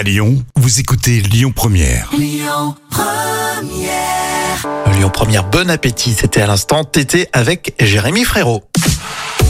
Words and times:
À 0.00 0.02
Lyon, 0.02 0.42
vous 0.56 0.80
écoutez 0.80 1.20
Lyon 1.20 1.52
Première. 1.54 2.10
Lyon 2.18 2.74
Première, 5.12 5.44
bon 5.44 5.68
appétit, 5.68 6.14
c'était 6.18 6.40
à 6.40 6.46
l'instant 6.46 6.84
Tété 6.84 7.28
avec 7.34 7.74
Jérémy 7.78 8.24
Frérot. 8.24 8.62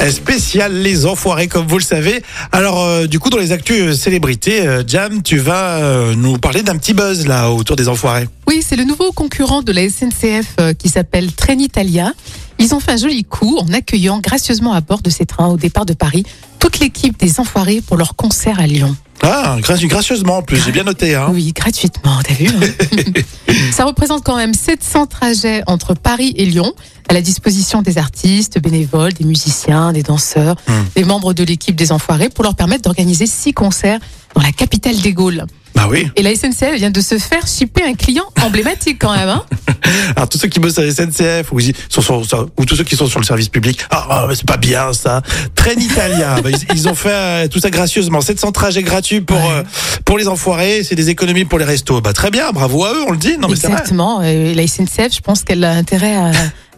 Euh, 0.00 0.10
Spécial 0.10 0.74
les 0.74 1.06
enfoirés 1.06 1.46
comme 1.46 1.68
vous 1.68 1.78
le 1.78 1.84
savez. 1.84 2.24
Alors 2.50 2.82
euh, 2.82 3.06
du 3.06 3.20
coup 3.20 3.30
dans 3.30 3.38
les 3.38 3.52
actus 3.52 3.80
euh, 3.80 3.92
célébrités, 3.92 4.66
euh, 4.66 4.82
Jam, 4.84 5.22
tu 5.22 5.38
vas 5.38 5.76
euh, 5.76 6.16
nous 6.16 6.38
parler 6.38 6.64
d'un 6.64 6.76
petit 6.76 6.92
buzz 6.92 7.24
là 7.28 7.52
autour 7.52 7.76
des 7.76 7.86
enfoirés. 7.86 8.26
Oui, 8.48 8.64
c'est 8.66 8.74
le 8.74 8.82
nouveau 8.82 9.12
concurrent 9.12 9.62
de 9.62 9.70
la 9.70 9.88
SNCF 9.88 10.56
euh, 10.58 10.74
qui 10.74 10.88
s'appelle 10.88 11.32
Trenitalia. 11.32 12.14
Ils 12.58 12.74
ont 12.74 12.80
fait 12.80 12.92
un 12.92 12.96
joli 12.96 13.22
coup 13.22 13.58
en 13.58 13.72
accueillant 13.72 14.18
gracieusement 14.18 14.72
à 14.72 14.80
bord 14.80 15.02
de 15.02 15.10
ces 15.10 15.24
trains 15.24 15.50
au 15.50 15.56
départ 15.56 15.86
de 15.86 15.94
Paris 15.94 16.24
toute 16.58 16.80
l'équipe 16.80 17.18
des 17.18 17.38
Enfoirés 17.38 17.80
pour 17.80 17.96
leur 17.96 18.16
concert 18.16 18.60
à 18.60 18.66
Lyon. 18.66 18.96
Ah, 19.24 19.56
graci- 19.60 19.86
gracieusement 19.86 20.38
en 20.38 20.42
plus, 20.42 20.62
j'ai 20.64 20.72
bien 20.72 20.82
noté 20.84 21.14
hein. 21.14 21.28
Oui, 21.32 21.52
gratuitement, 21.54 22.18
t'as 22.24 22.34
vu 22.34 22.48
hein 22.48 23.22
Ça 23.72 23.84
représente 23.84 24.24
quand 24.24 24.36
même 24.36 24.52
700 24.54 25.06
trajets 25.06 25.62
entre 25.66 25.94
Paris 25.94 26.32
et 26.36 26.44
Lyon 26.44 26.72
à 27.08 27.14
la 27.14 27.20
disposition 27.22 27.82
des 27.82 27.98
artistes, 27.98 28.58
bénévoles, 28.60 29.12
des 29.12 29.24
musiciens, 29.24 29.92
des 29.92 30.02
danseurs, 30.02 30.56
Hmm. 30.66 30.72
des 30.96 31.04
membres 31.04 31.34
de 31.34 31.44
l'équipe 31.44 31.76
des 31.76 31.92
Enfoirés 31.92 32.28
pour 32.30 32.42
leur 32.44 32.54
permettre 32.54 32.82
d'organiser 32.82 33.26
six 33.26 33.52
concerts 33.52 34.00
dans 34.34 34.42
la 34.42 34.52
capitale 34.52 34.96
des 35.00 35.12
Gaules. 35.12 35.44
Bah 35.74 35.86
oui. 35.90 36.08
Et 36.16 36.22
la 36.22 36.34
SNCF 36.34 36.74
vient 36.76 36.90
de 36.90 37.00
se 37.00 37.18
faire 37.18 37.46
shipper 37.46 37.82
un 37.84 37.94
client 37.94 38.24
emblématique 38.42 38.98
quand 39.00 39.14
même. 39.16 39.28
Hein 39.28 39.44
Alors 40.16 40.28
tous 40.28 40.38
ceux 40.38 40.48
qui 40.48 40.60
bossent 40.60 40.78
à 40.78 40.82
la 40.84 40.90
SNCF 40.92 41.50
ou, 41.52 41.60
sont 41.88 42.02
sur- 42.24 42.48
ou 42.56 42.64
tous 42.64 42.76
ceux 42.76 42.84
qui 42.84 42.96
sont 42.96 43.06
sur 43.06 43.20
le 43.20 43.24
service 43.24 43.48
public, 43.48 43.80
ah, 43.90 44.06
ah, 44.10 44.26
c'est 44.34 44.44
pas 44.46 44.56
bien 44.58 44.92
ça. 44.92 45.22
Trenitalia, 45.54 46.40
bah, 46.44 46.50
ils, 46.50 46.58
ils 46.76 46.88
ont 46.88 46.94
fait 46.94 47.08
euh, 47.10 47.48
tout 47.48 47.58
ça 47.58 47.70
gracieusement. 47.70 48.20
700 48.20 48.52
trajets 48.52 48.82
gratuits 48.82 49.20
pour 49.20 49.36
Ouais. 49.38 49.48
euh, 49.50 49.62
pour 50.04 50.18
les 50.18 50.28
enfoirés, 50.28 50.84
c'est 50.84 50.94
des 50.94 51.08
économies 51.10 51.44
pour 51.44 51.58
les 51.58 51.64
restos. 51.64 52.00
Bah 52.00 52.12
très 52.12 52.30
bien, 52.30 52.50
bravo 52.52 52.84
à 52.84 52.92
eux, 52.92 53.04
on 53.08 53.12
le 53.12 53.16
dit. 53.18 53.36
Non 53.38 53.48
mais. 53.48 53.54
Exactement. 53.54 54.22
Et 54.22 54.54
la 54.54 54.66
SNCF, 54.66 55.14
je 55.14 55.20
pense 55.20 55.42
qu'elle 55.42 55.64
a 55.64 55.72
intérêt 55.72 56.16
à, 56.16 56.32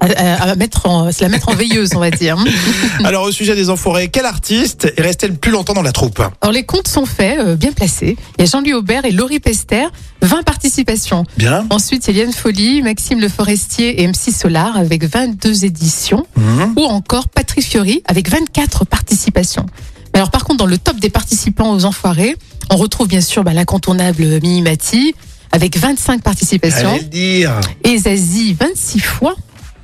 à- 0.00 0.50
à 0.50 0.54
mettre 0.56 0.86
en, 0.86 1.12
se 1.12 1.22
la 1.22 1.28
mettre 1.28 1.48
en 1.50 1.54
veilleuse, 1.54 1.90
on 1.94 1.98
va 2.00 2.10
dire. 2.10 2.36
Alors 3.04 3.24
au 3.24 3.32
sujet 3.32 3.54
des 3.54 3.70
enfoirés, 3.70 4.08
quel 4.08 4.24
artiste 4.26 4.92
est 4.96 5.02
resté 5.02 5.28
le 5.28 5.34
plus 5.34 5.50
longtemps 5.52 5.74
dans 5.74 5.82
la 5.82 5.92
troupe? 5.92 6.20
Alors 6.40 6.52
les 6.52 6.64
comptes 6.64 6.88
sont 6.88 7.06
faits, 7.06 7.38
euh, 7.38 7.56
bien 7.56 7.72
placés. 7.72 8.16
Il 8.38 8.42
y 8.44 8.48
a 8.48 8.50
Jean-Louis 8.50 8.72
Aubert 8.74 9.04
et 9.04 9.10
Laurie 9.12 9.40
Pester, 9.40 9.84
20 10.22 10.42
participations. 10.42 11.24
Bien. 11.36 11.66
Ensuite, 11.70 12.06
il 12.08 12.16
y 12.16 12.20
a 12.20 12.24
Liane 12.24 12.32
Folly, 12.32 12.82
Maxime 12.82 13.20
Le 13.20 13.28
Forestier 13.28 14.02
et 14.02 14.06
MC 14.08 14.30
Solar 14.32 14.76
avec 14.76 15.04
22 15.04 15.64
éditions. 15.64 16.26
Mhm. 16.36 16.74
Ou 16.76 16.82
encore 16.84 17.28
Patrick 17.28 17.64
Fiori 17.64 18.02
avec 18.06 18.28
24 18.30 18.84
participations. 18.86 19.66
Alors 20.12 20.30
par 20.30 20.44
contre, 20.44 20.58
dans 20.58 20.66
le 20.66 20.78
top 20.78 20.98
des 20.98 21.10
participants 21.10 21.72
aux 21.72 21.84
Enfoirés, 21.84 22.36
on 22.70 22.76
retrouve 22.76 23.06
bien 23.08 23.20
sûr 23.20 23.44
bah, 23.44 23.52
l'incontournable 23.52 24.24
Mimi 24.42 24.62
Mati 24.62 25.14
avec 25.52 25.76
25 25.76 26.22
participations. 26.22 26.90
Allez 26.90 27.00
le 27.02 27.06
dire. 27.06 27.60
et 27.84 27.98
Zazie 27.98 28.56
26 28.58 29.00
fois. 29.00 29.34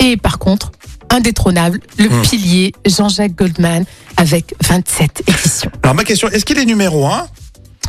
Et 0.06 0.16
par 0.16 0.38
contre, 0.38 0.70
indétrônable, 1.10 1.80
le 1.98 2.08
Hmm. 2.08 2.22
pilier 2.22 2.72
Jean-Jacques 2.86 3.34
Goldman 3.34 3.84
avec 4.16 4.54
27 4.68 5.22
éditions. 5.26 5.70
Alors 5.82 5.94
ma 5.96 6.04
question, 6.04 6.28
est-ce 6.30 6.44
qu'il 6.44 6.58
est 6.58 6.64
numéro 6.64 7.06
1 7.06 7.26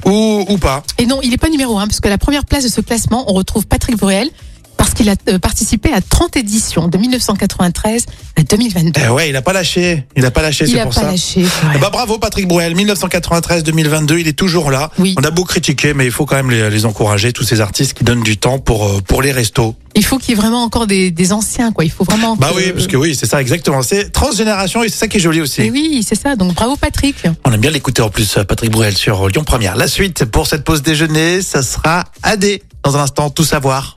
ou, 0.06 0.46
ou 0.50 0.58
pas? 0.58 0.84
Et 0.98 1.06
non, 1.06 1.20
il 1.22 1.30
n'est 1.30 1.38
pas 1.38 1.50
numéro 1.50 1.78
1, 1.78 1.88
parce 1.88 2.00
que 2.00 2.08
la 2.10 2.18
première 2.18 2.46
place 2.46 2.64
de 2.64 2.70
ce 2.70 2.82
classement, 2.82 3.30
on 3.30 3.34
retrouve 3.34 3.68
Patrick 3.68 3.98
Bruel, 3.98 4.30
parce 4.78 4.94
qu'il 4.94 5.10
a 5.10 5.16
euh, 5.30 5.40
participé 5.40 5.92
à 5.92 6.02
30 6.02 6.38
éditions, 6.38 6.88
de 6.88 6.98
1993 7.00 8.06
à 8.36 8.44
2022. 8.44 9.02
eh 9.06 9.10
Ouais, 9.10 9.30
il 9.30 9.36
a 9.36 9.42
pas 9.42 9.54
lâché. 9.54 10.06
Il 10.16 10.24
a 10.26 10.30
pas 10.32 10.42
lâché, 10.44 10.68
c'est 10.68 10.76
n'a 10.76 10.84
pour 10.84 10.94
pas 10.94 11.02
ça. 11.02 11.12
lâché. 11.12 11.44
Eh 11.76 11.78
bah, 11.80 11.90
bravo 11.92 12.20
Patrick 12.20 12.48
Bruel, 12.48 12.76
1993-2022, 12.76 14.20
il 14.20 14.28
est 14.28 14.34
toujours 14.38 14.70
là. 14.70 14.92
Oui. 15.00 15.16
On 15.18 15.24
a 15.24 15.32
beau 15.32 15.46
critiquer, 15.46 15.94
mais 15.96 16.06
il 16.06 16.12
faut 16.12 16.26
quand 16.26 16.36
même 16.36 16.52
les, 16.52 16.70
les 16.70 16.86
encourager, 16.86 17.34
tous 17.34 17.44
ces 17.44 17.60
artistes 17.62 17.94
qui 17.94 18.04
donnent 18.04 18.24
du 18.24 18.38
temps 18.38 18.60
pour, 18.60 18.86
euh, 18.86 19.02
pour 19.02 19.22
les 19.24 19.32
restos. 19.32 19.76
Il 19.98 20.06
faut 20.06 20.20
qu'il 20.20 20.30
y 20.30 20.34
ait 20.34 20.42
vraiment 20.42 20.64
encore 20.64 20.86
des, 20.88 21.10
des 21.12 21.34
anciens, 21.34 21.72
quoi. 21.72 21.84
Il 21.84 21.90
faut 21.92 22.04
vraiment. 22.04 22.36
Bah 22.38 22.52
que- 22.52 22.58
oui, 22.58 22.72
parce 22.72 22.86
que 22.88 22.96
oui, 22.96 23.16
c'est 23.16 23.26
ça 23.26 23.42
exactement. 23.42 23.82
C'est 23.82 24.12
transgénération 24.12 24.84
et 24.84 24.90
c'est 24.90 24.98
ça 24.98 25.08
qui 25.08 25.18
est 25.18 25.20
joli 25.20 25.42
aussi. 25.42 25.64
Et 25.64 25.72
oui, 25.72 26.06
c'est 26.08 26.16
ça. 26.16 26.36
Donc 26.36 26.54
bravo 26.54 26.76
Patrick. 26.76 27.16
On 27.46 27.52
aime 27.52 27.60
bien 27.60 27.72
l'écouter 27.72 28.02
en 28.04 28.10
plus, 28.10 28.38
Patrick 28.48 28.72
Bruel 28.72 28.96
sur 28.96 29.28
Lyon 29.28 29.44
Première. 29.44 29.76
La 29.76 29.88
suite 29.88 30.26
pour 30.26 30.46
cette 30.48 30.64
pause 30.64 30.84
déjeuner, 30.84 31.42
ça 31.42 31.64
sera 31.64 32.06
AD. 32.24 32.46
Dans 32.84 32.96
un 32.96 33.02
instant, 33.02 33.30
tout 33.32 33.44
savoir. 33.44 33.96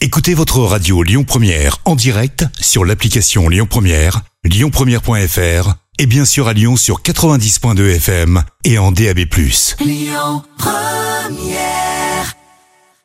Écoutez 0.00 0.34
votre 0.34 0.60
radio 0.60 1.02
Lyon 1.02 1.24
Première 1.24 1.78
en 1.84 1.96
direct 1.96 2.44
sur 2.60 2.84
l'application 2.84 3.48
Lyon 3.48 3.66
Première, 3.68 4.20
lyonpremière.fr 4.44 5.74
et 5.98 6.06
bien 6.06 6.24
sûr 6.24 6.46
à 6.48 6.52
Lyon 6.52 6.76
sur 6.76 7.02
90.2 7.02 7.96
FM 7.96 8.42
et 8.64 8.78
en 8.78 8.92
DAB+. 8.92 9.20